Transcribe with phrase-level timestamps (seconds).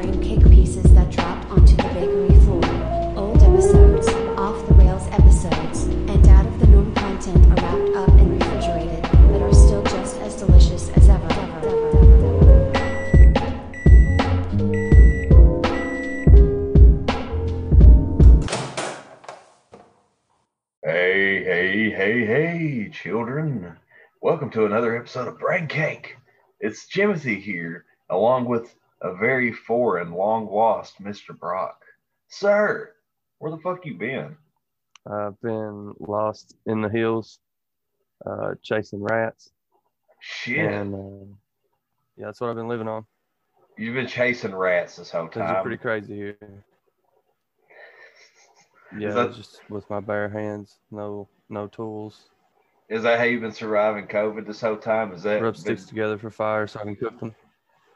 [0.00, 2.64] brain cake pieces that dropped onto the bakery floor,
[3.18, 4.08] old episodes,
[4.38, 9.02] off the rails episodes, and out of the norm content are wrapped up and refrigerated,
[9.02, 11.28] but are still just as delicious as ever.
[11.30, 12.72] ever, ever.
[20.82, 23.76] Hey, hey, hey, hey, children.
[24.22, 26.16] Welcome to another episode of Brain Cake.
[26.58, 31.36] It's Jimothy here, along with a very foreign, long lost Mr.
[31.38, 31.82] Brock.
[32.28, 32.92] Sir,
[33.38, 34.36] where the fuck you been?
[35.10, 37.38] I've been lost in the hills,
[38.26, 39.50] uh, chasing rats,
[40.20, 40.58] Shit.
[40.70, 41.24] and uh,
[42.16, 43.06] yeah, that's what I've been living on.
[43.78, 45.62] You've been chasing rats this whole time.
[45.62, 46.36] pretty crazy here.
[48.98, 52.28] Yeah, that- just with my bare hands, no no tools.
[52.90, 55.12] Is that how you've been surviving COVID this whole time?
[55.12, 57.34] Is that Rub been- sticks together for fire so I can cook them.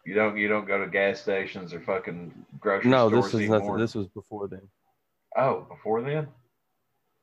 [0.04, 3.40] You don't you don't go to gas stations or fucking grocery No, stores this is
[3.40, 3.58] anymore?
[3.60, 3.76] nothing.
[3.78, 4.62] This was before then.
[5.36, 6.28] Oh, before then?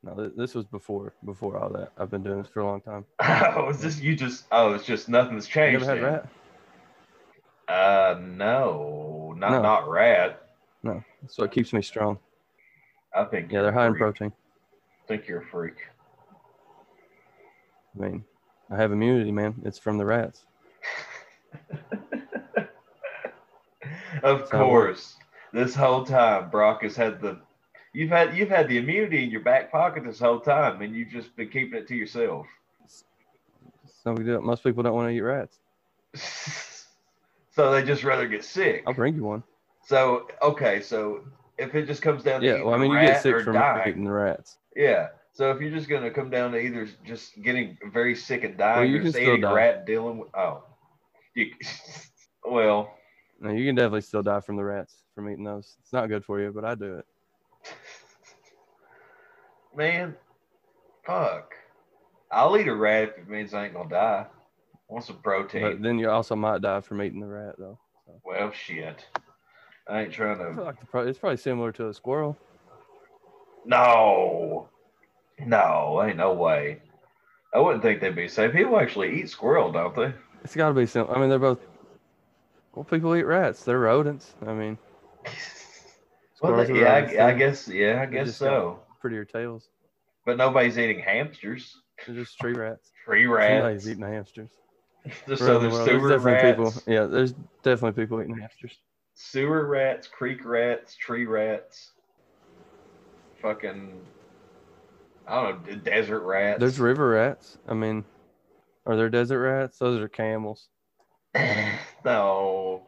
[0.02, 1.92] No, th- this was before before all that.
[1.96, 3.04] I've been doing this for a long time.
[3.56, 4.44] Oh, is this you just?
[4.50, 5.84] Oh, it's just nothing's changed.
[5.84, 6.28] You ever had rat?
[7.68, 9.62] Uh, no, not No.
[9.62, 10.42] not rat.
[10.82, 12.18] No, that's what keeps me strong.
[13.14, 14.32] I think Yeah, they're high in protein.
[15.04, 15.76] I think you're a freak.
[17.96, 18.24] I mean,
[18.70, 19.54] I have immunity, man.
[19.64, 20.44] It's from the rats.
[24.22, 25.16] of it course,
[25.52, 27.38] this whole time Brock has had the
[27.92, 31.10] you've had you've had the immunity in your back pocket this whole time, and you've
[31.10, 32.46] just been keeping it to yourself.
[34.02, 34.40] So we do.
[34.40, 35.58] Most people don't want to eat rats.
[37.54, 38.82] so they just rather get sick.
[38.86, 39.42] I'll bring you one.
[39.86, 41.20] So okay, so
[41.58, 43.88] if it just comes down to Yeah, well, I mean, you get sick from dying,
[43.88, 44.58] eating the rats.
[44.74, 45.08] Yeah.
[45.34, 48.92] So if you're just gonna come down to either just getting very sick and dying,
[48.92, 49.52] Well, you or can eating die.
[49.52, 50.64] rat dealing with oh,
[51.34, 51.52] you,
[52.44, 52.94] well,
[53.42, 55.76] No, you can definitely still die from the rats from eating those.
[55.80, 57.06] It's not good for you, but I do it.
[59.76, 60.14] man,
[61.04, 61.52] fuck.
[62.30, 64.26] I'll eat a rat if it means I ain't gonna die.
[64.26, 65.62] I want some protein.
[65.62, 67.80] But then you also might die from eating the rat, though.
[68.24, 69.04] well, shit.
[69.88, 70.62] I ain't trying to.
[70.62, 72.38] like the pro- it's probably similar to a squirrel.
[73.64, 74.68] No,
[75.44, 76.80] no, ain't no way.
[77.52, 78.52] I wouldn't think they'd be safe.
[78.52, 80.12] People actually eat squirrel, don't they?
[80.44, 81.16] It's got to be similar.
[81.16, 81.58] I mean, they're both.
[82.74, 83.64] Well, people eat rats.
[83.64, 84.34] They're rodents.
[84.46, 84.78] I mean,
[86.42, 88.80] Well, squirrels yeah, I, I guess, yeah, I guess so.
[89.00, 89.68] Prettier tails.
[90.24, 91.76] But nobody's eating hamsters.
[92.06, 92.90] They're just tree rats.
[93.04, 93.86] Free Somebody's rats.
[93.86, 94.50] eating hamsters.
[95.28, 95.88] Just so the there's world.
[95.88, 96.92] sewer definitely rats, people.
[96.92, 98.76] Yeah, there's definitely people eating hamsters.
[99.14, 101.92] sewer rats, creek rats, tree rats,
[103.40, 104.00] fucking,
[105.28, 106.60] I don't know, desert rats.
[106.60, 107.58] There's river rats.
[107.68, 108.04] I mean,
[108.86, 109.78] are there desert rats?
[109.78, 110.68] Those are camels.
[112.04, 112.86] no,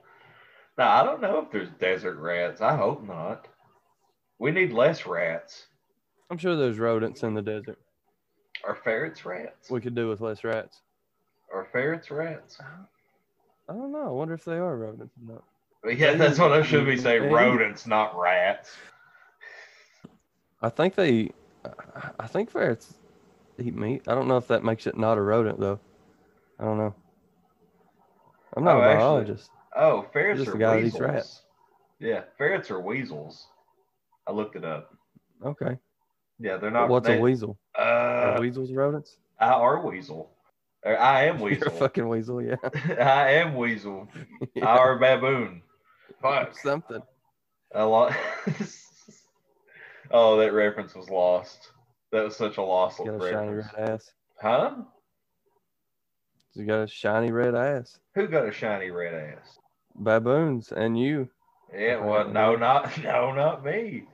[0.77, 2.61] no, I don't know if there's desert rats.
[2.61, 3.49] I hope not.
[4.39, 5.67] We need less rats.
[6.31, 7.79] I'm sure there's rodents in the desert.
[8.67, 9.71] Are ferrets rats?
[9.71, 10.81] We could do with less rats.
[11.53, 12.59] Are ferrets rats?
[13.69, 14.07] I don't know.
[14.07, 15.45] I wonder if they are rodents or not.
[15.99, 17.31] Yeah, that's what I should be saying.
[17.31, 18.75] Rodents, not rats.
[20.63, 21.31] I think they,
[21.95, 22.95] I- I think ferrets
[23.59, 24.03] eat meat.
[24.09, 25.79] I don't know if that makes it not a rodent though.
[26.59, 26.95] I don't know.
[28.57, 29.51] I'm not Oh, a actually- biologist.
[29.77, 31.01] Oh, ferrets Just are the guy that eats weasels.
[31.11, 31.43] rats.
[31.99, 33.47] Yeah, ferrets are weasels.
[34.27, 34.95] I looked it up.
[35.45, 35.79] Okay.
[36.39, 36.89] Yeah, they're not.
[36.89, 37.59] What's they, a weasel?
[37.77, 39.17] Are Uh, weasels rodents?
[39.41, 40.31] I are weasel.
[40.85, 41.59] I am weasel.
[41.67, 42.57] You're a fucking weasel, yeah.
[43.01, 44.09] I am weasel.
[44.57, 45.63] I are baboon.
[46.23, 46.57] Fuck.
[46.59, 47.03] Something.
[47.75, 48.15] A lot.
[50.11, 51.71] oh, that reference was lost.
[52.13, 53.67] That was such a lost a shiny reference.
[53.77, 54.13] red ass.
[54.41, 54.75] Huh?
[56.55, 58.01] You got a shiny red ass.
[58.15, 59.59] Who got a shiny red ass?
[59.97, 61.31] Baboons and you.
[61.77, 64.07] Yeah, well, no, not no, not me.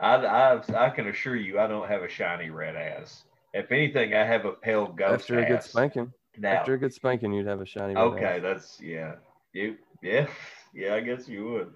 [0.00, 3.24] I, I, I can assure you, I don't have a shiny red ass.
[3.54, 6.12] If anything, I have a pale ghost After a good spanking.
[6.38, 8.40] Now, After a good spanking, you'd have a shiny red okay, ass.
[8.42, 9.16] that's yeah,
[9.52, 10.28] you, yeah,
[10.74, 10.94] yeah.
[10.94, 11.74] I guess you would.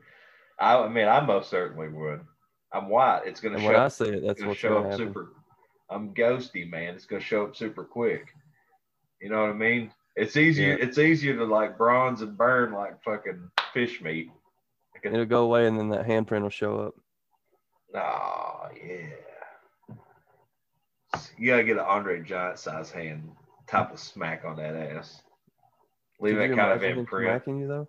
[0.59, 2.21] I, I mean, I most certainly would.
[2.73, 3.23] I'm white.
[3.27, 3.75] It's gonna And show.
[3.75, 5.15] when I see it, that's gonna what's show to up happen.
[5.15, 5.33] super.
[5.91, 6.95] I'm ghosty, man.
[6.95, 8.29] It's gonna show up super quick.
[9.21, 9.93] You know what I mean?
[10.17, 10.77] It's easier.
[10.77, 10.85] Yeah.
[10.85, 14.31] It's easier to like bronze and burn like fucking fish meat.
[15.03, 16.95] It'll go away and then that handprint will show up.
[17.95, 19.95] Oh yeah.
[21.39, 23.31] You gotta get an Andre Giant size hand,
[23.67, 25.23] type of smack on that ass.
[26.21, 27.31] Leave Could that kind of imprint.
[27.31, 27.89] Smacking you though?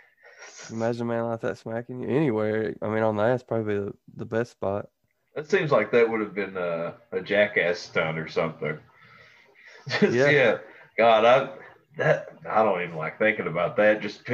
[0.70, 2.74] Imagine a man like that smacking you anywhere.
[2.80, 4.88] I mean, on the ass probably the, the best spot.
[5.34, 8.78] That seems like that would have been a, a jackass stunt or something.
[9.88, 10.30] Just, Yeah.
[10.30, 10.58] yeah.
[11.00, 11.48] God, I
[11.96, 14.02] that I don't even like thinking about that.
[14.02, 14.26] Just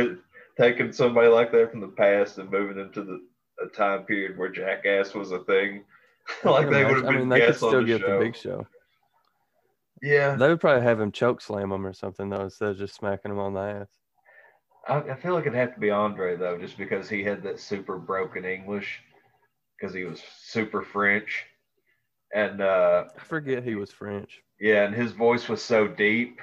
[0.58, 3.20] taking somebody like that from the past and moving them to the
[3.64, 5.84] a time period where Jackass was a thing.
[6.44, 8.18] like they would have been I mean, they could still get show.
[8.18, 8.66] the big show.
[10.02, 12.96] Yeah, They would probably have him choke slam him or something though, instead of just
[12.96, 13.88] smacking him on the ass.
[14.88, 17.60] I, I feel like it'd have to be Andre though, just because he had that
[17.60, 19.00] super broken English,
[19.78, 21.46] because he was super French,
[22.34, 24.42] and uh, I forget he was French.
[24.60, 26.40] yeah, and his voice was so deep,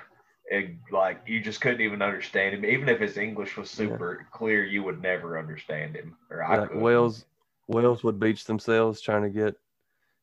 [0.52, 2.66] and like you just couldn't even understand him.
[2.66, 3.88] Even if his English was Yeah.
[3.88, 6.18] super clear, you would never understand him.
[6.30, 6.82] Or I Like could.
[6.82, 7.26] whales,
[7.68, 9.56] whales would beach themselves trying to get,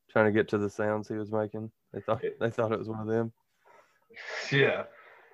[0.09, 1.71] trying to get to the sounds he was making.
[1.93, 3.31] They thought It- they thought it was one of them.
[4.51, 4.83] Yeah.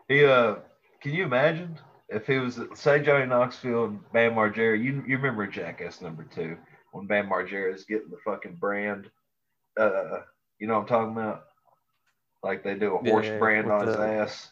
[0.07, 0.57] He uh
[1.01, 1.77] can you imagine
[2.09, 6.57] if he was say Johnny Knoxville and Bam Margera, you you remember Jackass number two
[6.91, 9.09] when Bam Margera is getting the fucking brand
[9.79, 10.21] uh
[10.59, 11.45] you know what I'm talking about?
[12.43, 14.51] Like they do a horse yeah, brand on his ass.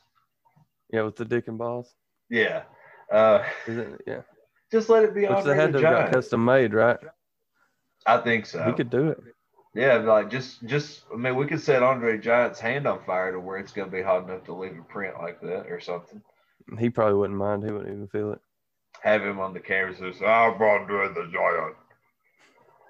[0.92, 1.94] Yeah, with the dick and balls.
[2.30, 2.64] Yeah.
[3.12, 4.02] Uh it?
[4.08, 4.22] Yeah,
[4.72, 6.98] just let it be which they had the to got custom made, right?
[8.06, 8.64] I think so.
[8.64, 9.20] He could do it.
[9.76, 13.40] Yeah, like just just I mean we could set Andre Giant's hand on fire to
[13.40, 16.22] where it's gonna be hot enough to leave a print like that or something.
[16.80, 17.64] He probably wouldn't mind.
[17.64, 18.40] He wouldn't even feel it.
[19.02, 21.76] have him on the camera says, I'm Andre the Giant.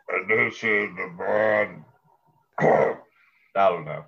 [0.09, 1.83] And this is the brand.
[2.59, 4.05] I don't know.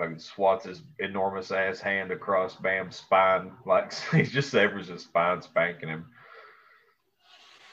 [0.00, 3.52] Fucking swats his enormous ass hand across Bam's spine.
[3.66, 6.06] Like he just severs his spine, spanking him.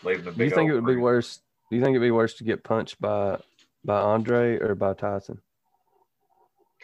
[0.04, 1.40] Leaving the Do you think it would be worse?
[1.70, 3.40] Do you think it'd be worse to get punched by
[3.86, 5.40] by Andre or by Tyson?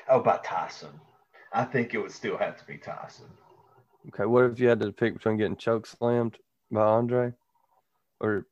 [0.08, 0.92] Oh, by Tyson.
[1.52, 3.26] I think it would still have to be Tyson.
[4.08, 6.38] Okay, what if you had to pick between getting choke slammed
[6.72, 7.34] by Andre
[8.22, 8.48] or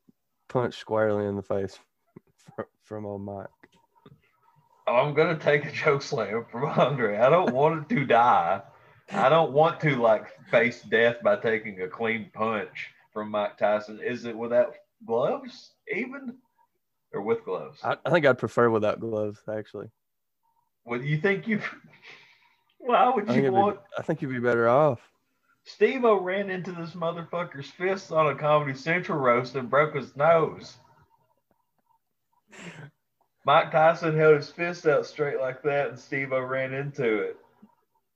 [0.50, 1.78] punched squarely in the face
[2.54, 3.61] fr- from old Mike?
[4.92, 7.18] I'm gonna take a choke slam from Andre.
[7.18, 8.62] I don't want to die.
[9.10, 14.00] I don't want to like face death by taking a clean punch from Mike Tyson.
[14.02, 14.74] Is it without
[15.06, 16.36] gloves, even,
[17.12, 17.80] or with gloves?
[17.82, 19.88] I, I think I'd prefer without gloves, actually.
[20.84, 21.60] What do you think you?
[22.78, 23.76] Why would I you want?
[23.76, 25.00] be, I think you'd be better off.
[25.64, 30.16] Steve O ran into this motherfucker's fist on a Comedy Central roast and broke his
[30.16, 30.76] nose.
[33.44, 37.36] Mike Tyson held his fist out straight like that, and Steve O ran into it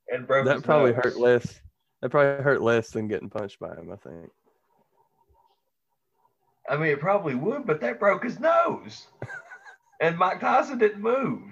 [0.08, 0.46] and broke.
[0.46, 1.02] That his probably nose.
[1.04, 1.60] hurt less.
[2.02, 3.90] That probably hurt less than getting punched by him.
[3.92, 4.30] I think.
[6.68, 9.06] I mean, it probably would, but that broke his nose,
[10.00, 11.42] and Mike Tyson didn't move.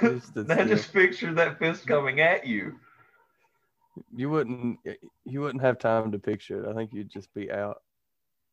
[0.00, 2.78] Just now just picture that fist coming at you.
[4.14, 4.78] You wouldn't.
[5.24, 6.68] You wouldn't have time to picture it.
[6.70, 7.82] I think you'd just be out,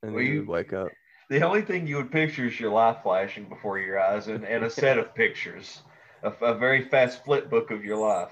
[0.04, 0.88] and Well, you- you'd wake up.
[1.30, 4.64] The only thing you would picture is your life flashing before your eyes, and, and
[4.64, 5.82] a set of pictures,
[6.24, 8.32] a, a very fast flip book of your life.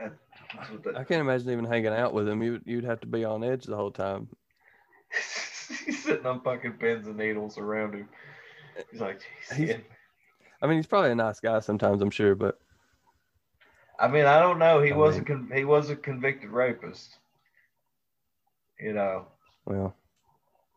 [0.00, 0.12] That-
[0.54, 2.42] that's what that- I can't imagine even hanging out with him.
[2.42, 4.28] You you'd have to be on edge the whole time.
[5.86, 8.08] He's sitting on fucking pins and needles around him.
[8.90, 9.20] He's like,
[9.50, 9.76] "Jeez, He's- yeah."
[10.62, 12.00] I mean, he's probably a nice guy sometimes.
[12.02, 12.58] I'm sure, but
[13.98, 14.80] I mean, I don't know.
[14.80, 17.18] He I was a con- he was a convicted rapist.
[18.80, 19.26] You know,
[19.66, 19.94] well,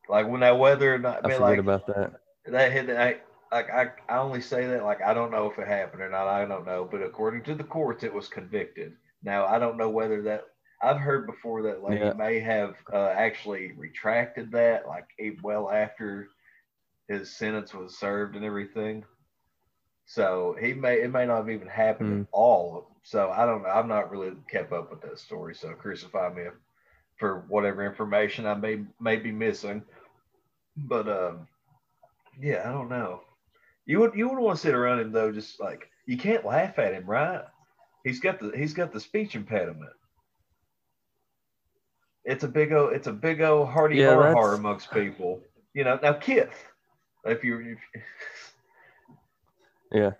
[0.09, 2.21] like when that whether or not, I I mean, forget like about that.
[2.45, 2.89] that hit.
[2.89, 3.17] I
[3.51, 6.27] like I, I only say that like I don't know if it happened or not.
[6.27, 8.93] I don't know, but according to the courts, it was convicted.
[9.23, 10.43] Now I don't know whether that.
[10.81, 12.13] I've heard before that like Yeah.
[12.13, 15.05] may have uh, actually retracted that like
[15.41, 16.27] well after
[17.07, 19.05] his sentence was served and everything.
[20.05, 22.21] So he may it may not have even happened Hmm.
[22.21, 22.95] at all.
[23.03, 23.69] So I don't know.
[23.69, 25.55] I'm not really kept up with that story.
[25.55, 26.43] So crucify me
[27.19, 29.83] for whatever information I may may be missing.
[30.77, 31.47] But um,
[32.41, 33.21] yeah, I don't know.
[33.85, 36.79] You would you would want to sit around him though, just like you can't laugh
[36.79, 37.43] at him, right?
[38.03, 39.91] He's got the he's got the speech impediment.
[42.23, 45.41] It's a big old it's a big old hearty Yeah, har that's- har amongst people.
[45.73, 46.53] You know, now Kith,
[47.25, 48.01] if you if,
[49.91, 50.11] Yeah,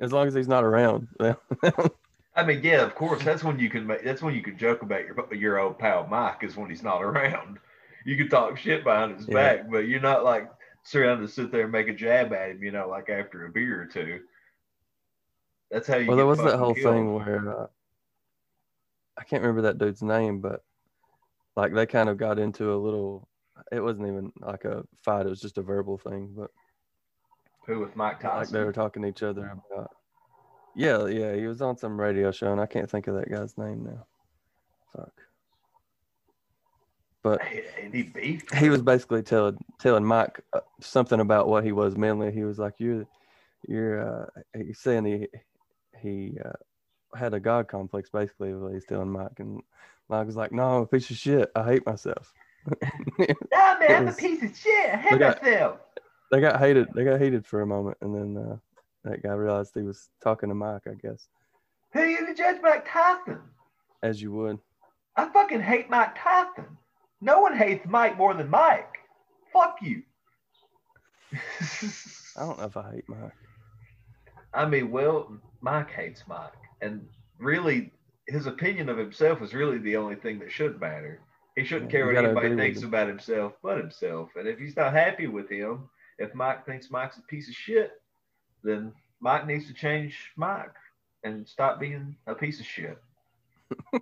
[0.00, 1.08] as long as he's not around.
[2.34, 4.82] I mean, yeah, of course, that's when you can make that's when you can joke
[4.82, 7.58] about your your old pal Mike is when he's not around.
[8.04, 9.34] You can talk shit behind his Yeah.
[9.34, 10.50] back, but you're not like
[10.82, 13.48] surrounded to sit there and make a jab at him, you know, like after a
[13.48, 14.18] beer or two.
[15.70, 16.08] That's how you.
[16.08, 16.94] well, there was that whole killed.
[16.94, 17.66] thing where uh,
[19.16, 20.64] I can't remember that dude's name, but
[21.54, 23.28] like they kind of got into a little.
[23.70, 26.34] It wasn't even like a fight; it was just a verbal thing.
[26.36, 26.50] But
[27.66, 29.90] Who with Mike like they were talking to each other about.
[30.74, 33.58] Yeah, yeah, he was on some radio show, and I can't think of that guy's
[33.58, 34.06] name now.
[34.96, 35.12] Fuck.
[37.22, 37.40] But
[37.92, 38.52] he beefed.
[38.54, 42.32] he was basically telling telling Mike uh, something about what he was mentally.
[42.32, 43.06] He was like, "You're,
[43.68, 44.26] you're," uh,
[44.56, 45.28] he's saying he
[46.00, 48.54] he uh, had a god complex basically.
[48.54, 49.60] What he's telling Mike, and
[50.08, 51.50] Mike was like, "No, I'm a piece of shit.
[51.54, 52.32] I hate myself."
[53.18, 54.90] Nah, man, I'm a piece of shit.
[54.92, 55.78] I hate Look at- myself.
[56.32, 56.88] they got hated.
[56.94, 58.56] They got hated for a moment, and then uh,
[59.04, 60.82] that guy realized he was talking to Mike.
[60.86, 61.26] I guess,
[61.92, 63.40] Who you to judge Mike Tyson?
[64.02, 64.58] as you would.
[65.16, 66.64] I fucking hate Mike Tyson.
[67.20, 68.96] No one hates Mike more than Mike.
[69.52, 70.02] Fuck you.
[71.32, 73.32] I don't know if I hate Mike.
[74.54, 77.06] I mean, well, Mike hates Mike, and
[77.38, 77.92] really,
[78.26, 81.20] his opinion of himself is really the only thing that should matter.
[81.56, 84.30] He shouldn't Yeah, care what anybody thinks about himself but himself.
[84.36, 87.92] And if he's not happy with him, if Mike thinks Mike's a piece of shit,
[88.62, 90.74] then Mike needs to change Mike
[91.24, 92.98] and stop being a piece of shit.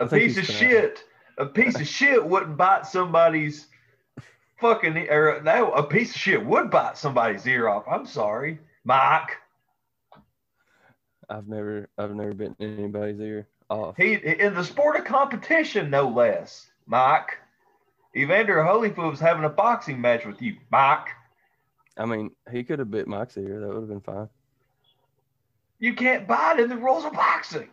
[0.00, 1.04] a piece of shit.
[1.38, 3.66] A piece of shit wouldn't bite somebody's
[4.60, 7.84] fucking e- or no, a piece of shit would bite somebody's ear off.
[7.90, 9.36] I'm sorry, Mike.
[11.28, 13.96] I've never, I've never bitten anybody's ear off.
[13.96, 16.66] He in the sport of competition, no less.
[16.86, 17.38] Mike.
[18.14, 21.08] Evander Holyfield was having a boxing match with you, Mike.
[21.96, 23.60] I mean, he could have bit Mike's ear.
[23.60, 24.28] That would have been fine.
[25.78, 27.68] You can't bite in the rules of boxing.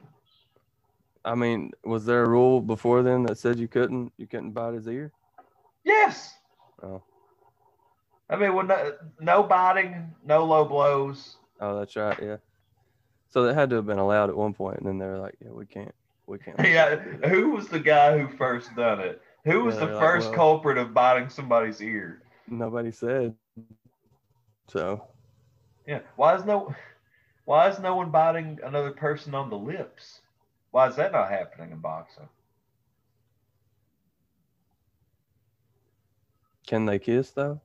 [1.23, 4.73] I mean, was there a rule before then that said you couldn't, you couldn't bite
[4.73, 5.11] his ear?
[5.83, 6.33] Yes.
[6.81, 7.03] Oh,
[8.29, 11.37] I mean, well, no, no biting, no low blows.
[11.59, 12.17] oh, that's right.
[12.21, 12.37] Yeah.
[13.29, 15.35] So that had to have been allowed at one point, and then they were like,
[15.43, 15.93] "Yeah, we can't,
[16.25, 16.95] we can't." Yeah,
[17.27, 19.21] who was the guy who first done it?
[19.45, 22.21] Who was Yeah, the they're like, first well- culprit of biting somebody's ear?
[22.47, 23.35] Nobody said.
[24.69, 25.03] So
[25.85, 25.99] Yeah.
[26.15, 26.73] Why is no
[27.45, 30.21] why is no one biting another person on the lips?
[30.71, 32.29] Why is that not happening in boxing?
[36.69, 37.59] can they kiss though?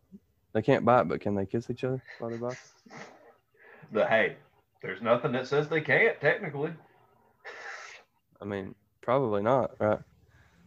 [0.55, 2.73] They can't bite, but can they kiss each other while they box?
[3.93, 4.37] The hey,
[4.83, 6.73] there's nothing that says they can't technically.
[8.41, 9.99] I mean, probably not, right?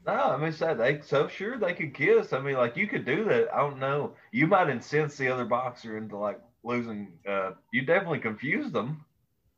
[0.07, 2.31] No, I mean, so they so sure they could kiss.
[2.33, 3.53] I mean, like you could do that.
[3.53, 4.13] I don't know.
[4.31, 7.11] You might incense the other boxer into like losing.
[7.27, 9.03] Uh, you definitely confuse them.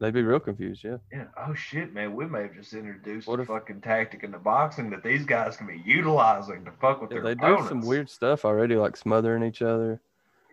[0.01, 0.83] They'd be real confused.
[0.83, 0.97] Yeah.
[1.11, 1.25] Yeah.
[1.37, 2.15] Oh shit, man.
[2.15, 5.55] We may have just introduced What a if- fucking tactic into boxing that these guys
[5.55, 8.97] can be utilizing to fuck with Yeah, their they do some weird stuff already, like
[8.97, 10.01] smothering each other.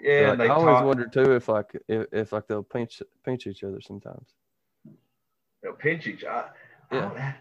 [0.03, 2.62] Yeah, Like, and they I always talk, wonder too if like if, if like they'll
[2.62, 4.29] pinch pinch each other sometimes.
[5.62, 6.23] they'll pinch each.
[6.25, 6.49] I,
[6.93, 7.07] Yeah.
[7.09, 7.35] I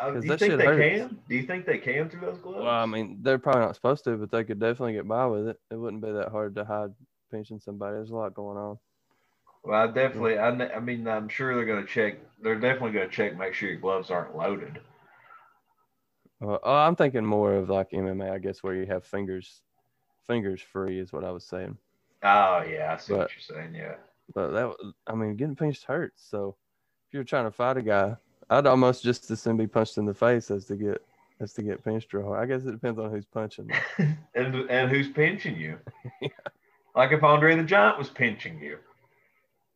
[0.00, 0.98] uh, do you think they hurts.
[0.98, 1.18] can?
[1.28, 2.64] Do you think they can through those gloves?
[2.64, 5.48] Well, I mean, they're probably not supposed to, but they could definitely get by with
[5.48, 5.60] it.
[5.70, 6.92] It wouldn't be that hard to hide
[7.30, 7.94] pinching somebody.
[7.94, 8.78] There's a lot going on.
[9.62, 10.38] Well, I definitely.
[10.38, 12.18] I, I mean, I'm sure they're going to check.
[12.42, 14.80] They're definitely going to check, make sure your gloves aren't loaded.
[16.42, 19.60] Uh, oh, I'm thinking more of like MMA, I guess, where you have fingers,
[20.26, 21.76] fingers free is what I was saying.
[22.22, 23.74] Oh yeah, I see what you're saying.
[23.74, 23.96] Yeah.
[24.34, 26.22] But that, I mean, getting pinched hurts.
[26.30, 26.56] So
[27.08, 28.16] if you're trying to fight a guy,
[28.50, 31.02] I'd almost just as soon be punched in the face as to get
[31.40, 32.42] as to get pinched real hard.
[32.42, 33.70] I guess it depends on who's punching.
[34.34, 35.78] and and who's pinching you?
[36.20, 36.28] Yeah.
[36.94, 38.78] Like if Andre the Giant was pinching you,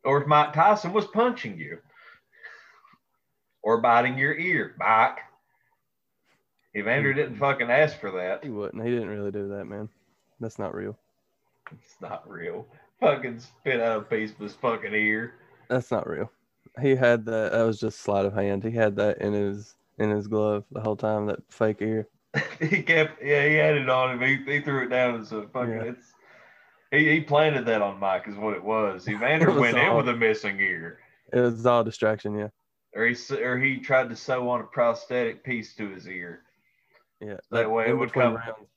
[0.03, 1.79] or if Mike Tyson was punching you,
[3.63, 5.19] or biting your ear, Mike.
[6.75, 8.43] Evander didn't fucking ask for that.
[8.43, 8.83] He wouldn't.
[8.83, 9.87] He didn't really do that, man.
[10.41, 10.97] That's not real.
[11.71, 12.67] It's not real.
[12.99, 15.35] Fucking spit out a piece of his fucking ear.
[15.69, 16.29] That's not real.
[16.81, 17.51] He had that.
[17.51, 18.63] That was just sleight of hand.
[18.63, 21.25] He had that in his in his glove the whole time.
[21.27, 22.07] That fake ear.
[22.59, 24.45] he kept, yeah, he had it on him.
[24.45, 25.73] He, he threw it down as a fucking.
[25.73, 25.83] Yeah.
[25.83, 26.13] It's
[26.91, 29.07] he, he planted that on Mike, is what it was.
[29.07, 30.99] Evander It was went in with a missing ear,
[31.31, 32.37] It was all distraction.
[32.37, 32.49] Yeah.
[32.93, 36.41] or he or he tried to sew on a prosthetic piece to his ear.
[37.21, 37.37] Yeah.
[37.51, 38.67] That way it would come- rounds.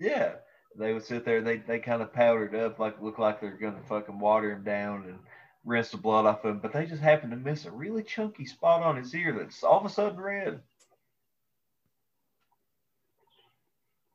[0.00, 0.32] Yeah,
[0.78, 1.42] they would sit there.
[1.42, 5.04] They they kind of powdered up, like look like they're gonna fucking water him down
[5.06, 5.18] and
[5.64, 6.60] rinse the blood off him.
[6.60, 9.80] But they just happened to miss a really chunky spot on his ear that's all
[9.80, 10.60] of a sudden red.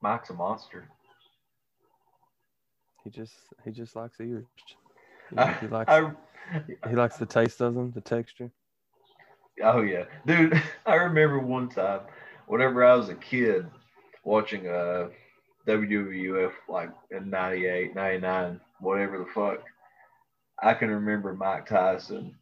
[0.01, 0.89] Mike's a monster.
[3.04, 3.36] He just
[3.66, 4.46] he just likes ears.
[5.30, 6.12] He, I- he likes I,
[6.88, 8.51] he likes the taste of them, the texture.
[9.63, 10.62] oh yeah, dude.
[10.86, 12.01] I remember one time,
[12.48, 13.68] whenever I was a kid,
[14.24, 15.10] watching uh
[15.68, 19.63] WWF like in 98, 99, whatever the fuck.
[20.62, 22.36] I can remember Mike Tyson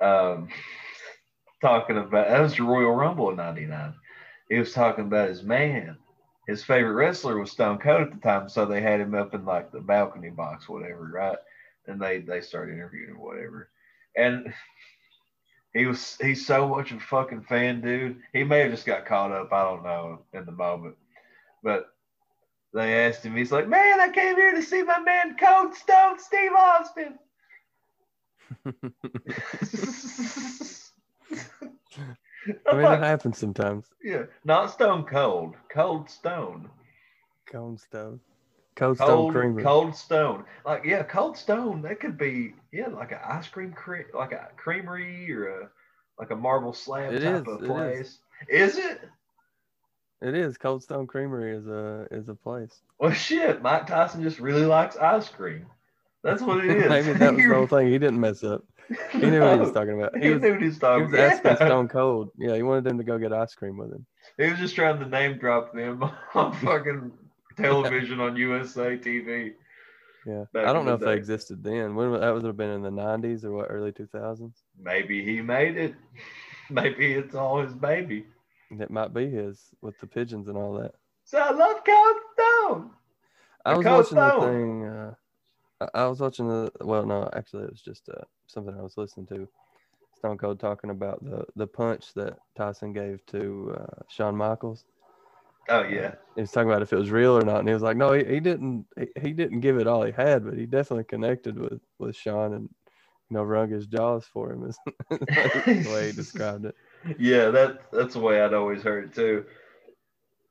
[0.00, 0.48] um,
[1.60, 3.94] talking about that was the Royal Rumble in '99.
[4.48, 5.96] He was talking about his man.
[6.48, 9.44] His favorite wrestler was Stone Cold at the time, so they had him up in
[9.44, 11.38] like the balcony box, whatever, right?
[11.86, 13.70] And they they started interviewing whatever.
[14.16, 14.52] And
[15.74, 18.20] he was he's so much a fucking fan, dude.
[18.32, 20.96] He may have just got caught up, I don't know, in the moment.
[21.62, 21.86] But
[22.72, 26.18] they asked him, he's like, Man, I came here to see my man Cold Stone
[26.18, 27.18] Steve Austin.
[32.66, 33.86] I mean, that happens sometimes.
[34.02, 36.70] yeah, not Stone Cold, Cold Stone.
[37.50, 38.20] Cold Stone.
[38.76, 39.62] Cold Stone Cold, Creamery.
[39.62, 40.44] Cold Stone.
[40.64, 41.82] Like, yeah, Cold Stone.
[41.82, 45.68] That could be, yeah, like an ice cream, cre- like a creamery or a
[46.18, 47.66] like a marble slab It type is, of it is.
[47.66, 48.18] place.
[48.48, 49.00] Is it?
[50.22, 50.58] It is.
[50.58, 52.82] Cold Stone Creamery is a is a place.
[52.98, 53.62] Well, shit.
[53.62, 55.66] Mike Tyson just really likes ice cream.
[56.22, 56.88] That's what it is.
[56.88, 57.86] Maybe that was the whole thing.
[57.86, 58.62] He didn't mess up.
[59.12, 60.16] He knew what he was talking about.
[60.16, 61.16] He, He was, knew what he was talking about.
[61.16, 62.30] he was asking Stone Cold.
[62.38, 64.04] Yeah, he wanted them to go get ice cream with him.
[64.36, 66.02] He was just trying to name drop them
[66.34, 67.12] on fucking
[67.56, 69.54] television on USA TV.
[70.26, 71.94] Yeah, I don't know if they existed then.
[71.94, 74.52] When that would have been in the '90s or what, early 2000s?
[74.78, 75.94] Maybe he made it.
[76.68, 78.26] Maybe it's all his baby.
[78.70, 80.94] It might be his with the pigeons and all that.
[81.24, 82.90] So I love Cold Stone.
[83.64, 84.86] I was Cold watching the thing.
[84.86, 85.14] Uh,
[85.94, 86.70] I was watching the.
[86.82, 89.48] Well, no, actually, it was just uh, something I was listening to.
[90.16, 94.84] Stone Cold talking about the the punch that Tyson gave to uh, Shawn Michaels.
[95.68, 96.14] Oh yeah.
[96.34, 98.12] He was talking about if it was real or not, and he was like, "No,
[98.12, 98.86] he, he didn't.
[98.98, 102.54] He, he didn't give it all he had, but he definitely connected with with Shawn
[102.54, 102.70] and
[103.30, 106.76] you know wrung his jaws for him." Is the way he described it.
[107.18, 109.44] Yeah, that that's the way I'd always heard it too.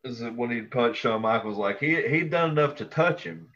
[0.03, 3.49] Is that when he'd punch Shawn Michaels, like he he'd done enough to touch him,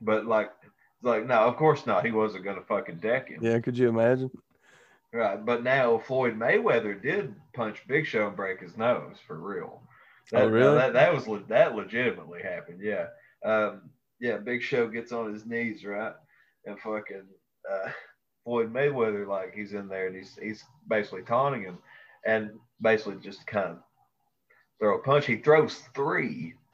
[0.00, 2.04] but like it's like no, of course not.
[2.04, 3.42] He wasn't gonna fucking deck him.
[3.42, 4.30] Yeah, could you imagine?
[5.12, 9.82] Right, but now Floyd Mayweather did punch Big Show and break his nose for real.
[10.30, 10.76] That, Oh, really?
[10.76, 12.80] That, that was that legitimately happened.
[12.80, 13.06] Yeah,
[13.44, 13.90] um,
[14.20, 14.36] yeah.
[14.36, 16.14] Big Show gets on his knees, right,
[16.64, 17.24] and fucking
[17.68, 17.90] uh,
[18.44, 21.78] Floyd Mayweather, like he's in there and he's he's basically taunting him,
[22.26, 22.50] and
[22.80, 23.78] basically just kind of
[24.80, 25.26] throw a punch.
[25.26, 26.54] He throws three.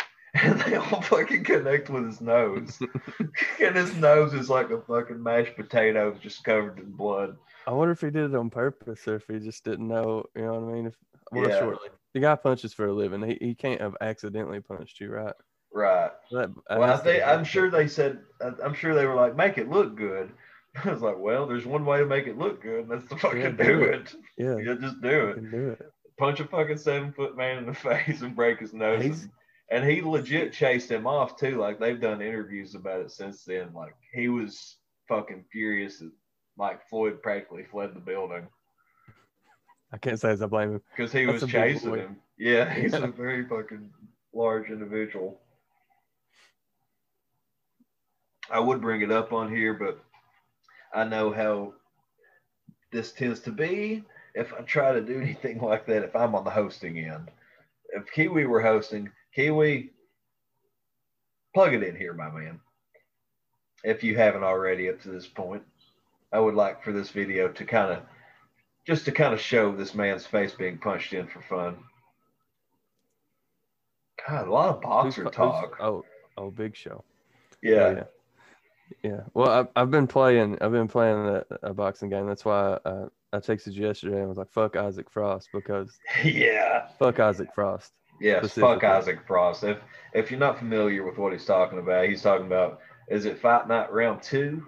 [0.43, 2.79] And they all fucking connect with his nose.
[3.59, 7.39] and his nose is like a fucking mashed potato just covered in blood.
[7.67, 10.25] I wonder if he did it on purpose or if he just didn't know.
[10.37, 10.87] You know what I mean?
[10.89, 10.97] If
[11.33, 11.59] well, Yeah.
[11.59, 13.23] shortly, the guy punches for a living.
[13.23, 15.35] He he can't have accidentally punched you, right?
[15.73, 16.11] Right.
[16.31, 18.21] That, Well, I think I'm sure they said
[18.63, 20.33] I'm sure they were like make it look good.
[20.85, 23.17] I was like, well, there's one way to make it look good, and that's to
[23.17, 24.15] fucking Yeah, do do it.
[24.39, 25.51] Yeah, Yeah, just do it.
[25.51, 25.83] do it.
[26.19, 29.03] Punch a fucking seven foot man in the face and break his nose.
[29.03, 29.29] He's-
[29.71, 31.57] And, he legit chased him off too.
[31.59, 33.73] Like they've done interviews about it since then.
[33.75, 34.77] Like he was
[35.09, 36.13] fucking furious that
[36.57, 38.47] like Floyd practically fled the building
[39.93, 40.83] I can't say as I blame him.
[40.97, 42.17] because he That's was chasing him.
[42.39, 43.05] Yeah, he's Yeah.
[43.05, 43.91] a very fucking
[44.35, 45.41] large individual.
[48.51, 50.03] I would bring it up on here, but
[50.95, 51.75] I know how
[52.93, 56.45] this tends to be if I try to do anything like that if I'm on
[56.45, 57.31] the hosting end.
[57.91, 59.91] If Kiwi were hosting, Kiwi,
[61.55, 62.61] plug it in here, my man.
[63.85, 65.63] If you haven't already up to this point,
[66.33, 68.03] I would like for this video to kind of
[68.87, 71.77] just to kind of show this man's face being punched in for fun.
[74.29, 75.77] God, a lot of boxer Who's- who's- talk.
[75.81, 76.05] Oh,
[76.37, 77.05] oh, big show.
[77.63, 77.75] Yeah.
[77.75, 78.05] Oh, yeah.
[79.03, 79.21] Yeah.
[79.35, 80.59] Well, I've, I've been playing.
[80.61, 82.27] I've been playing a, a boxing game.
[82.27, 86.89] That's why uh, I texted you yesterday and was like, "Fuck Isaac Frost," because Yeah.
[86.99, 87.93] fuck Isaac Frost.
[88.21, 89.65] Yes, fuck Isaac Frost.
[89.65, 89.79] If
[90.15, 93.69] if you're not familiar with what he's talking about, he's talking about is it Fight
[93.69, 94.67] Night Round Two?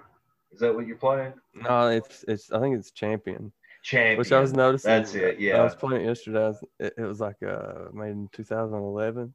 [0.52, 1.32] Is that what you're playing?
[1.54, 2.50] No, it's it's.
[2.52, 3.52] I think it's champion.
[3.82, 4.18] Champion.
[4.18, 4.88] Which I was noticing.
[4.90, 5.58] That's it, Yeah.
[5.60, 6.44] I was playing it yesterday.
[6.44, 9.32] I was, it, it was like uh made in 2011.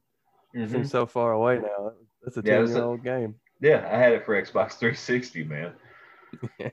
[0.54, 0.70] Mhm.
[0.70, 1.92] Seems so far away now.
[2.22, 3.34] That's a Yeah, 10 it's a- year old game.
[3.60, 5.72] Yeah, I had it for Xbox 360, man.
[6.58, 6.68] Yeah.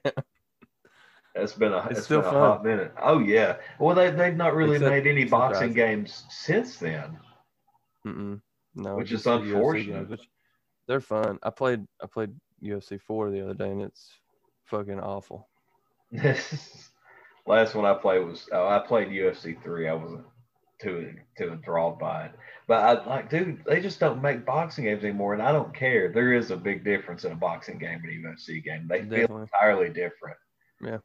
[1.35, 2.41] It's been a It's still been a fun.
[2.41, 2.93] hot minute.
[3.01, 3.57] Oh yeah.
[3.79, 5.75] Well, they they've not really Except- made any boxing Isaac.
[5.75, 7.17] games since then.
[8.05, 8.41] Mm-mm.
[8.75, 10.09] No, Which is unfortunate.
[10.09, 10.21] games,
[10.87, 11.39] they're fun.
[11.43, 14.09] I played I played UFC four the other day and it's
[14.65, 15.47] fucking awful.
[17.47, 19.87] Last one I played was oh, I played UFC three.
[19.87, 20.25] I wasn't
[20.81, 22.31] too too enthralled by it,
[22.67, 26.11] but I like, dude, they just don't make boxing games anymore, and I don't care.
[26.11, 28.87] There is a big difference in a boxing game and a UFC game.
[28.87, 30.37] They feel entirely different.
[30.83, 30.97] Yeah.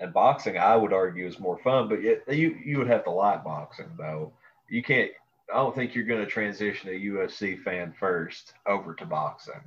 [0.00, 3.10] And boxing, I would argue, is more fun, but yet you you would have to
[3.10, 4.32] like boxing though.
[4.68, 5.10] You can't.
[5.52, 9.62] I don't think you're going to transition a UFC fan first over to boxing.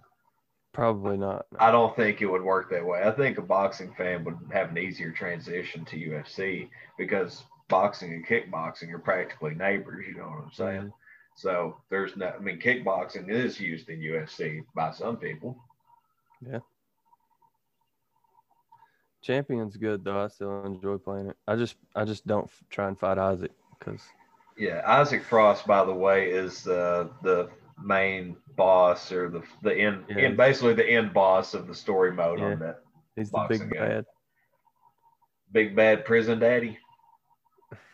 [0.74, 1.46] Probably not.
[1.52, 1.58] no.
[1.60, 3.02] I don't think it would work that way.
[3.04, 8.26] I think a boxing fan would have an easier transition to UFC because boxing and
[8.28, 10.06] kickboxing are practically neighbors.
[10.08, 10.82] You know what I'm saying?
[10.84, 10.94] Mhm.
[11.36, 12.28] So there's no.
[12.28, 15.58] I mean, kickboxing is used in UFC by some people.
[16.42, 16.60] Yeah.
[19.22, 20.24] Champion's good though.
[20.24, 21.38] I still enjoy playing it.
[21.48, 24.02] I just I just don't f- try and fight Isaac because
[24.58, 27.50] Yeah, Isaac Frost, by the way, is uh, the
[27.82, 30.18] main boss or the the end, Yeah.
[30.24, 32.46] end- basically the end boss of the story mode Yeah.
[32.46, 32.84] on that.
[33.16, 33.88] He's the big guy.
[33.88, 34.06] bad.
[35.52, 36.78] Big bad prison daddy.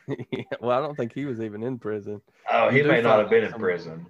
[0.32, 2.22] yeah, well, I don't think he was even in prison.
[2.52, 4.06] Oh, he You may not have been in some- prison.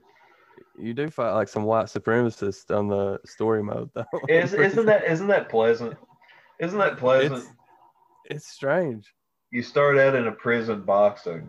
[0.78, 4.04] You do fight like some white supremacists on the story mode, though.
[4.30, 5.96] Is, isn't that isn't that pleasant?
[6.60, 7.36] Isn't that pleasant?
[7.44, 7.50] It's,
[8.26, 9.14] it's strange.
[9.52, 11.48] you start out in a prison boxing,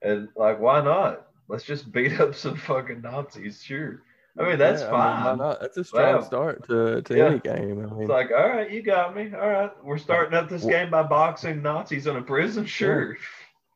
[0.00, 1.26] and like, why not?
[1.48, 3.62] Let's just beat up some fucking Nazis.
[3.62, 4.00] Sure.
[4.38, 5.24] I mean, that's Yeah, fine.
[5.24, 5.60] why not?
[5.60, 6.20] That's a strong Wow.
[6.22, 7.26] start to, to Yeah.
[7.26, 7.84] any game.
[7.84, 9.30] I mean, It's like, all right, you got me.
[9.34, 12.64] All right, we're starting up this game by boxing Nazis in a prison.
[12.64, 13.18] Sure,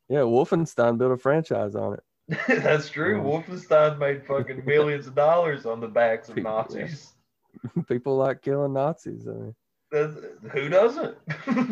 [0.08, 2.02] yeah, Wolfenstein built a franchise on it.
[2.62, 3.20] that's true.
[3.20, 7.12] Um, Wolfenstein made fucking millions of dollars on the backs of People- Nazis.
[7.88, 9.26] People like killing Nazis.
[9.26, 9.54] I mean,
[9.90, 10.14] That's,
[10.52, 11.16] who doesn't?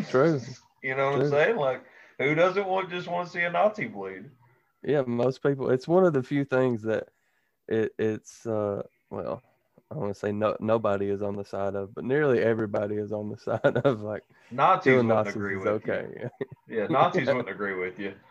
[0.09, 0.39] True.
[0.81, 1.57] you know what I'm saying?
[1.57, 1.83] Like,
[2.17, 4.25] who doesn't want just want to see a Nazi bleed?
[4.83, 5.69] yeah, most people.
[5.71, 7.09] It's one of the few things that
[7.67, 9.43] it it's uh well,
[9.91, 13.11] I want to say no nobody is on the side of, but nearly everybody is
[13.11, 16.07] on the side of like Nazis wouldn't Nazis agree with okay.
[16.19, 16.29] you.
[16.77, 18.13] Yeah, Nazis wouldn't agree with you.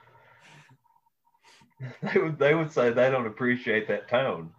[2.03, 4.51] They would they would say they don't appreciate that tone.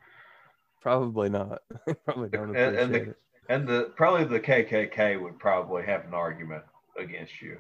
[0.81, 1.62] Probably not.
[2.05, 3.17] Probably don't And- appreciate and the- it.
[3.47, 6.63] And the probably the KKK would probably have an argument
[6.99, 7.58] against you.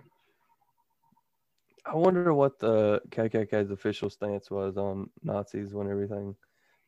[1.85, 6.35] I wonder what the KKK's official stance was on Nazis when everything,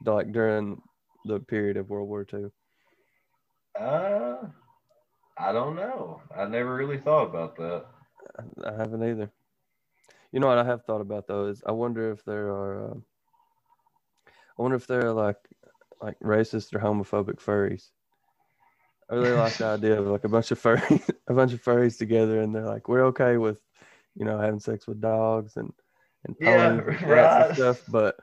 [0.03, 0.81] like during
[1.27, 2.51] the period of World War II.
[3.79, 4.37] Uh
[5.39, 6.21] I don't know.
[6.35, 7.85] I never really thought about that.
[8.65, 9.31] I haven't either.
[10.31, 13.05] You know what I have thought about though is I wonder if there are, um
[14.57, 15.37] I wonder if there are like
[16.01, 17.91] like racist or homophobic furries.
[19.09, 21.97] I really like the idea of like a bunch of furries, a bunch of furries
[21.97, 23.61] together, and they're like, we're okay with,
[24.15, 25.71] you know, having sex with dogs and
[26.25, 27.37] and Yeah, ponies and cats right.
[27.37, 28.15] and stuff, but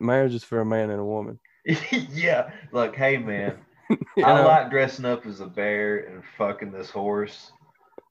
[0.00, 1.40] marriage is for a man and a woman.
[2.10, 2.50] yeah.
[2.72, 3.58] Like, hey man,
[4.16, 4.46] You I know?
[4.46, 7.52] like dressing up as a bear and fucking this horse.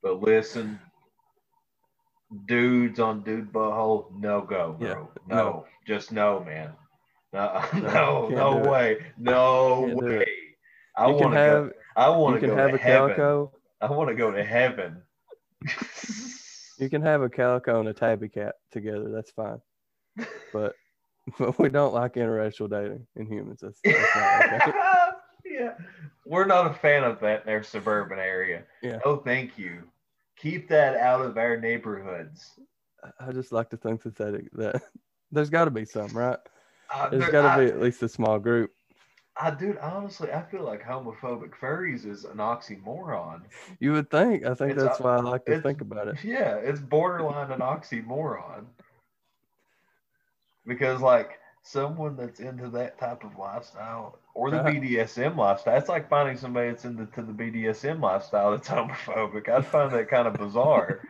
[0.03, 0.79] But listen,
[2.45, 4.88] dudes on dude butthole, no go, bro.
[4.88, 4.95] Yeah,
[5.27, 5.65] no, no.
[5.88, 6.71] just no, man.
[7.33, 8.71] No, No, no, do it.
[8.71, 10.25] way, no Can't way.
[10.97, 11.73] I want to have go.
[11.95, 13.15] I want to can go have to a heaven.
[13.15, 13.51] calico.
[13.81, 15.01] I want to go to heaven.
[16.77, 19.09] You can have a calico and a tabby cat together.
[19.12, 19.62] That's fine.
[20.53, 20.75] But
[21.39, 23.60] but we don't like interracial dating in humans.
[23.62, 24.71] That's, that's not okay.
[25.45, 25.73] yeah,
[26.25, 28.63] we're not a fan of that in our suburban area.
[28.82, 28.99] Yeah.
[29.05, 29.84] No, thank you.
[30.38, 32.51] Keep that out of our neighborhoods.
[33.19, 34.82] I just like to think that that, that
[35.32, 36.39] there's got to be some, right?
[36.93, 38.71] Uh, There's there- got to be at least a small group.
[39.41, 43.43] I dude, honestly, I feel like homophobic furries is an oxymoron.
[43.79, 44.45] You would think.
[44.45, 46.17] I think It's that's why I like to think about it.
[46.25, 48.65] Yeah, it's borderline an oxymoron.
[50.69, 54.69] Because like someone that's into that type of lifestyle or the uh-huh.
[54.69, 59.49] BDSM lifestyle, it's like finding somebody that's into to the BDSM lifestyle that's homophobic.
[59.49, 61.01] I'd find that kind of bizarre.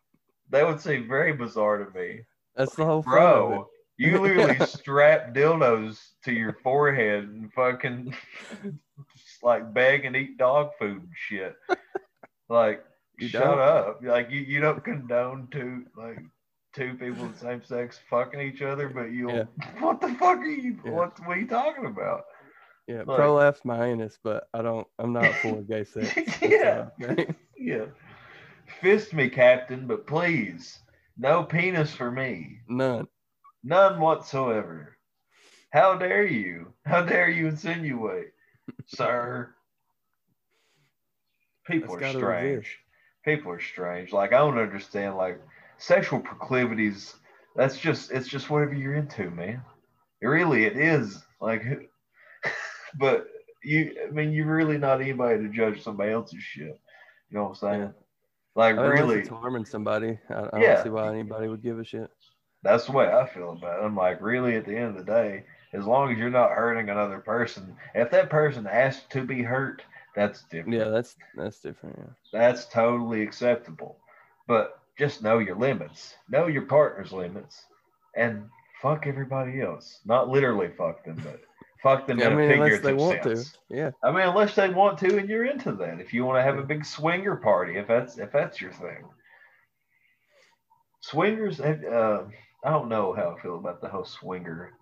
[0.50, 2.20] that would seem very bizarre to me.
[2.54, 3.20] That's the whole fun of it.
[3.20, 3.68] Bro,
[3.98, 8.14] you literally strap dildos to your forehead and fucking
[9.42, 11.56] like beg and eat dog food and shit.
[12.48, 12.84] Like,
[13.18, 13.58] You shut don't?
[13.58, 14.00] up.
[14.02, 16.18] Like you, you don't condone to like
[16.72, 19.44] two people of the same sex fucking each other, but you Yeah.
[19.80, 20.90] what the fuck are you Yeah.
[20.92, 22.24] what what are you talking about?
[22.86, 24.86] Yeah, Like- prolapse my anus, but I don't.
[24.98, 26.12] I'm not for gay sex.
[26.42, 26.88] Yeah.
[27.02, 27.34] all I'm saying.
[27.56, 27.84] Yeah.
[28.80, 30.78] Fist me, Captain, but please,
[31.18, 32.60] no penis for me.
[32.68, 33.06] None.
[33.62, 34.96] None whatsoever.
[35.72, 36.72] How dare you?
[36.86, 38.30] How dare you insinuate,
[38.86, 39.54] sir?
[41.66, 42.78] People That's are strange.
[43.24, 44.12] People are strange.
[44.12, 45.16] Like I don't understand.
[45.16, 45.40] Like
[45.80, 47.16] sexual proclivities.
[47.56, 49.62] That's just it's just whatever you're into, man.
[50.22, 51.22] It really it is.
[51.40, 51.64] Like,
[52.98, 53.26] but
[53.64, 53.94] you.
[54.06, 56.78] I mean, you're really not anybody to judge somebody else's shit.
[57.30, 57.80] You know what I'm saying?
[57.80, 57.88] Yeah.
[58.54, 60.18] Like I mean, really, it's harming somebody.
[60.28, 60.74] I, I Yeah.
[60.74, 62.10] don't see why anybody would give a shit.
[62.62, 63.84] That's the way I feel about it.
[63.84, 66.90] I'm like, really, at the end of the day, as long as you're not hurting
[66.90, 69.82] another person, if that person asks to be hurt,
[70.14, 70.78] that's different.
[70.78, 71.96] Yeah, that's that's different.
[71.98, 72.12] Yeah.
[72.32, 73.98] That's totally acceptable.
[74.46, 77.64] But just know your limits, know your partner's limits,
[78.14, 78.44] and
[78.82, 80.00] fuck everybody else.
[80.04, 81.40] Not literally fuck them, but
[81.82, 83.52] fuck them Yeah, I mean, a unless figurative they want sense.
[83.52, 83.76] to.
[83.76, 83.90] Yeah.
[84.04, 86.00] I mean, unless they want to, and you're into that.
[86.00, 89.04] If you want to have a big swinger party, if that's if that's your thing.
[91.00, 92.24] Swingers, uh,
[92.62, 94.72] I don't know how I feel about the whole swinger,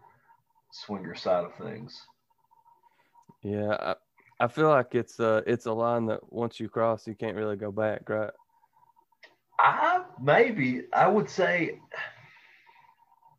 [0.73, 1.97] swinger side of things.
[3.43, 3.77] Yeah.
[3.81, 3.95] I,
[4.41, 7.57] I feel like it's uh it's a line that once you cross, you can't really
[7.57, 8.31] go back, right?
[9.59, 11.81] I maybe I would say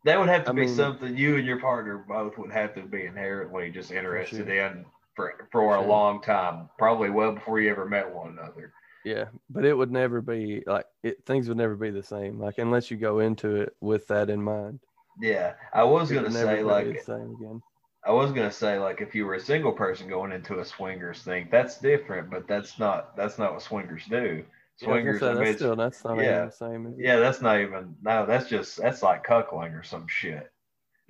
[0.04, 2.74] that would have to I be mean- something you and your partner both would have
[2.74, 4.66] to be inherently just interested sure.
[4.66, 8.72] in for for a long time, probably well before you ever met one another.
[9.04, 11.24] Yeah, but it would never be like it.
[11.24, 12.38] Things would never be the same.
[12.38, 14.80] Like unless you go into it with that in mind.
[15.20, 17.62] Yeah, I was it gonna say like the same again.
[18.06, 21.22] I was gonna say like if you were a single person going into a swingers
[21.22, 24.44] thing, that's different, but that's not that's not what swingers do.
[24.80, 26.22] Yeah, I was gonna Swingers, say, I mean, that's still that's not yeah.
[26.36, 26.94] even the same.
[26.98, 30.50] Yeah, that's not even no, that's just that's like cuckling or some shit.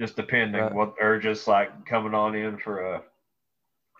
[0.00, 0.72] Just depending Right.
[0.74, 3.02] what or just like coming on in for a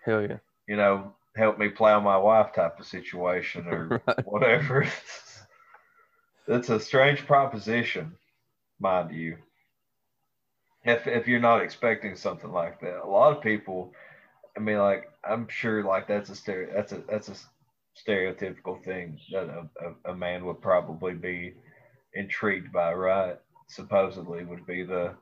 [0.05, 0.37] Hell yeah.
[0.67, 4.25] you know help me plow my wife type of situation or Right.
[4.25, 4.85] whatever.
[6.47, 8.17] It's a strange proposition,
[8.79, 9.37] mind you.
[10.83, 13.93] If if you're not expecting something like that, a lot of people,
[14.57, 17.35] I mean, like I'm sure, like that's a stereo, that's a that's a
[17.97, 19.69] stereotypical thing that a,
[20.09, 21.53] a, a man would probably be
[22.13, 23.37] intrigued by, right?
[23.69, 25.15] Supposedly would be the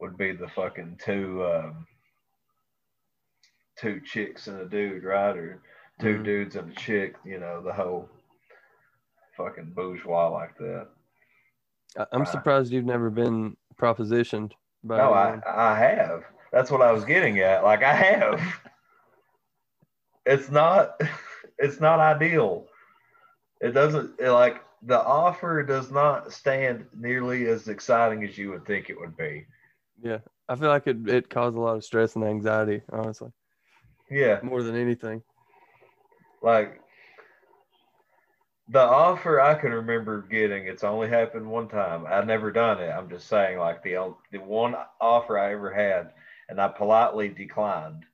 [0.00, 1.86] would be the fucking two um,
[3.78, 5.36] two chicks and a dude, right?
[5.36, 5.62] Or
[6.00, 6.24] 2 Mhm.
[6.24, 8.08] dudes and a chick, you know, the whole
[9.36, 10.88] fucking bourgeois like that.
[12.12, 12.28] I'm Right.
[12.28, 14.52] surprised you've never been propositioned
[14.84, 15.40] by No, I.
[15.46, 16.24] I have.
[16.52, 17.64] That's what I was getting at.
[17.64, 18.40] Like I have.
[20.26, 21.00] It's not
[21.58, 22.66] it's not ideal.
[23.60, 28.66] It doesn't it, like the offer does not stand nearly as exciting as you would
[28.66, 29.46] think it would be.
[30.02, 32.82] Yeah, I feel like it it caused a lot of stress and anxiety.
[32.92, 33.32] Honestly,
[34.10, 34.40] Yeah.
[34.42, 35.22] more than anything.
[36.42, 36.80] Like
[38.68, 42.04] the offer I can remember getting, it's only happened one time.
[42.06, 42.90] I've never done it.
[42.90, 46.12] I'm just saying, like the the one offer I ever had,
[46.48, 48.04] and I politely declined.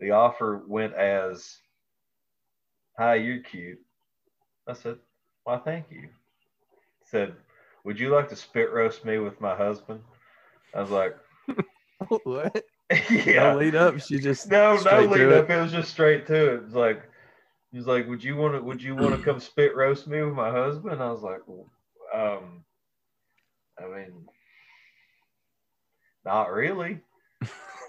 [0.00, 1.58] The offer went as,
[2.98, 3.78] "Hi, you're cute."
[4.66, 4.98] I said,
[5.44, 6.08] "Why, thank you."
[7.04, 7.36] Said,
[7.84, 10.02] "Would you like to spit roast me with my husband?"
[10.74, 11.16] I was like,
[12.24, 12.64] what?
[13.10, 14.00] "Yeah." No lead up.
[14.00, 15.48] She just No, no lead up.
[15.48, 16.54] It was just straight to it.
[16.54, 17.08] It was like,
[17.70, 18.62] he was like, "Would you want to?
[18.62, 21.42] Would you want to come spit roast me with my husband?" I was like,
[22.12, 22.64] "Um,
[23.78, 24.26] I mean,
[26.24, 27.00] not really."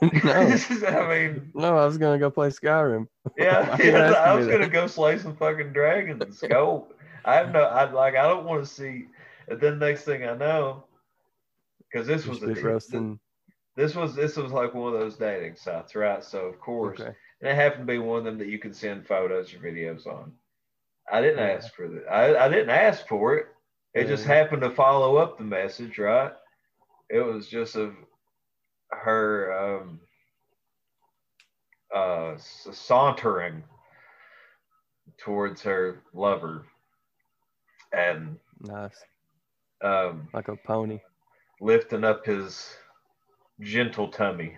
[0.24, 0.32] no,
[0.88, 1.78] I mean, no.
[1.78, 3.08] I was gonna go play Skyrim.
[3.38, 6.40] yeah, yeah, I was gonna go slay some fucking dragons.
[6.42, 6.88] Go.
[7.26, 7.64] I have no.
[7.64, 8.16] I like.
[8.16, 9.08] I don't want to see.
[9.48, 10.86] And then next thing I know,
[11.92, 13.20] because this was a, roasting.
[13.76, 16.24] this was this was like one of those dating sites, right?
[16.24, 17.00] So of course.
[17.00, 17.14] Okay.
[17.42, 20.06] And it happened to be one of them that you can send photos or videos
[20.08, 20.34] on.
[21.12, 21.54] I didn't Yeah.
[21.54, 22.06] ask for that.
[22.12, 23.48] I, I didn't ask for it.
[23.94, 26.32] It just happened to follow up the message, right?
[27.10, 27.96] It was just of
[28.92, 30.00] her um,
[31.96, 33.64] uh, sauntering
[35.18, 36.66] towards her lover
[37.94, 38.98] and Nice,
[39.84, 41.00] um, like a pony.
[41.62, 42.76] lifting up his
[43.62, 44.58] gentle tummy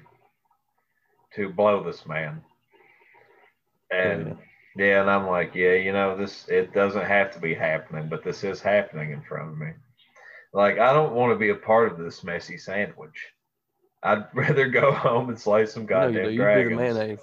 [1.36, 2.42] to blow this man.
[3.92, 4.38] And
[4.78, 5.02] yeah.
[5.02, 8.44] and I'm like, yeah, you know, this it doesn't have to be happening, but this
[8.44, 9.72] is happening in front of me.
[10.54, 13.28] Like I don't want to be a part of this messy sandwich.
[14.04, 16.30] I'd rather go home and slay some goddamn do.
[16.32, 16.78] You dragons.
[16.78, 17.20] mayonnaise.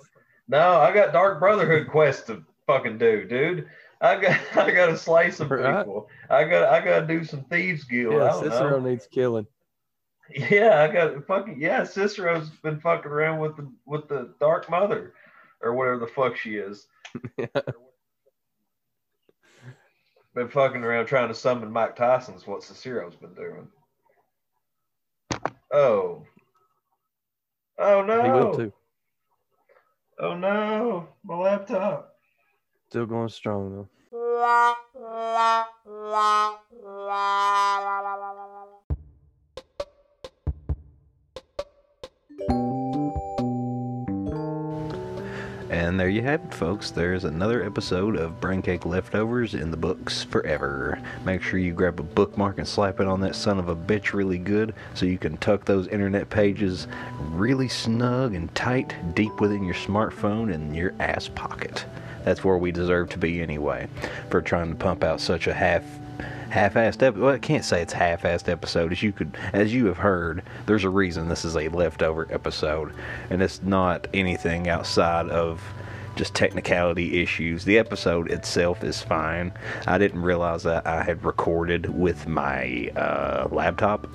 [0.48, 3.68] No, I got Dark Brotherhood quest to fucking do, dude.
[4.00, 5.78] I got I gotta slay some Right.
[5.78, 6.08] people.
[6.30, 8.14] I got I gotta do some thieves guild.
[8.14, 8.50] Yeah, don't know.
[8.50, 9.46] Cicero needs killing.
[10.30, 11.84] Yeah, I got fucking yeah.
[11.84, 15.14] Cicero's been fucking around with the with the Dark Mother,
[15.62, 16.86] or whatever the fuck she is.
[20.34, 23.68] Been fucking around trying to summon Mike Tyson's what Cicero's been doing.
[25.72, 26.24] Oh.
[27.78, 28.50] Oh He will no.
[28.50, 28.72] too.
[30.20, 31.08] Oh no.
[31.24, 32.14] My laptop.
[32.90, 33.88] Still going strong though.
[45.88, 46.90] And there you have it, folks.
[46.90, 51.00] There's another episode of Brain Cake Leftovers in the books forever.
[51.24, 54.12] Make sure you grab a bookmark and slap it on that son of a bitch
[54.12, 56.88] really good so you can tuck those internet pages
[57.30, 61.86] really snug and tight deep within your smartphone and your ass pocket.
[62.22, 63.88] That's where we deserve to be anyway,
[64.28, 65.84] for trying to pump out such a half
[66.50, 67.18] half-assed episode.
[67.18, 68.92] Well, I can't say it's half-assed episode.
[68.92, 72.92] As you could, as you have heard, there's a reason this is a leftover episode,
[73.30, 75.62] and it's not anything outside of
[76.16, 77.64] just technicality issues.
[77.64, 79.52] The episode itself is fine.
[79.86, 84.08] I didn't realize that I had recorded with my uh, laptop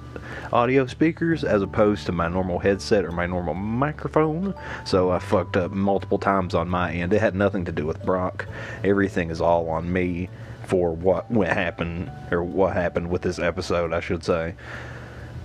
[0.51, 4.53] audio speakers as opposed to my normal headset or my normal microphone.
[4.83, 7.13] So I fucked up multiple times on my end.
[7.13, 8.47] It had nothing to do with Brock.
[8.83, 10.29] Everything is all on me
[10.65, 14.55] for what went happened or what happened with this episode, I should say.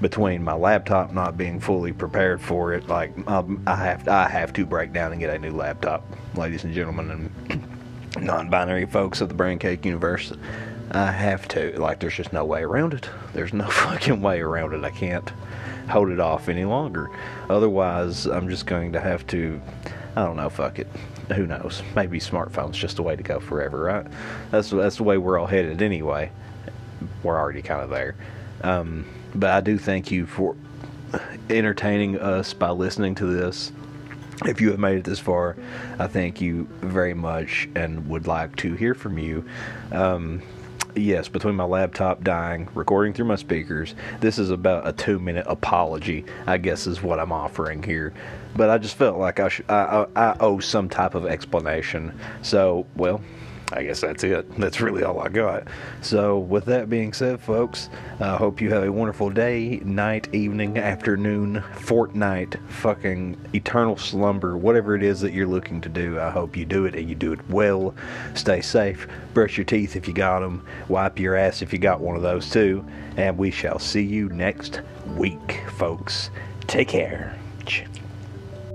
[0.00, 4.52] Between my laptop not being fully prepared for it, like um, I have I have
[4.52, 6.04] to break down and get a new laptop,
[6.36, 7.10] ladies and gentlemen,
[7.48, 10.32] and non-binary folks of the Brain Cake universe.
[10.92, 11.78] I have to.
[11.78, 13.10] Like, there's just no way around it.
[13.34, 14.84] There's no fucking way around it.
[14.84, 15.28] I can't
[15.88, 17.10] hold it off any longer.
[17.50, 19.60] Otherwise, I'm just going to have to.
[20.16, 20.48] I don't know.
[20.48, 20.86] Fuck it.
[21.34, 21.82] Who knows?
[21.94, 24.06] Maybe smartphones just the way to go forever, right?
[24.50, 26.30] That's that's the way we're all headed anyway.
[27.22, 28.16] We're already kind of there.
[28.62, 30.56] Um, but I do thank you for
[31.50, 33.72] entertaining us by listening to this.
[34.44, 35.56] If you have made it this far,
[35.98, 39.44] I thank you very much and would like to hear from you.
[39.90, 40.42] Um,
[40.94, 45.46] yes, between my laptop dying, recording through my speakers, this is about a two minute
[45.48, 48.12] apology, I guess is what I'm offering here.
[48.56, 52.18] But I just felt like I, sh- I, I, I owe some type of explanation.
[52.42, 53.20] So, well,
[53.72, 54.50] I guess that's it.
[54.58, 55.68] That's really all I got.
[56.00, 60.78] So, with that being said, folks, I hope you have a wonderful day, night, evening,
[60.78, 66.18] afternoon, fortnight, fucking eternal slumber, whatever it is that you're looking to do.
[66.18, 67.94] I hope you do it and you do it well.
[68.34, 69.06] Stay safe.
[69.34, 70.64] Brush your teeth if you got them.
[70.88, 72.84] Wipe your ass if you got one of those too.
[73.16, 74.80] And we shall see you next
[75.16, 76.30] week, folks.
[76.66, 77.38] Take care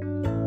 [0.03, 0.42] thank you